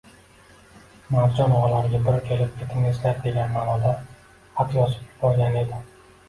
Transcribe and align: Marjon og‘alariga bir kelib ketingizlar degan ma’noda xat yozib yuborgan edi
Marjon 1.15 1.53
og‘alariga 1.57 1.99
bir 2.07 2.17
kelib 2.29 2.55
ketingizlar 2.61 3.21
degan 3.27 3.53
ma’noda 3.59 3.93
xat 4.57 4.75
yozib 4.79 5.07
yuborgan 5.13 5.61
edi 5.63 5.85